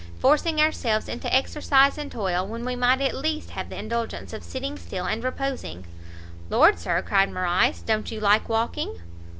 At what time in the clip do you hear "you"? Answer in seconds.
8.11-8.19